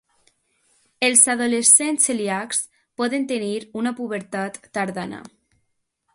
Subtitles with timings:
[1.07, 2.63] Els adolescents celíacs
[3.03, 3.53] poden tenir
[3.83, 5.23] una pubertat tardana.